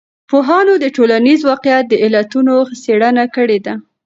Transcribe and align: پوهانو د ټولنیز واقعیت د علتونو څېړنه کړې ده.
پوهانو 0.29 0.73
د 0.79 0.85
ټولنیز 0.95 1.39
واقعیت 1.49 1.85
د 1.89 1.93
علتونو 2.03 2.53
څېړنه 2.83 3.25
کړې 3.35 3.59
ده. 3.65 3.73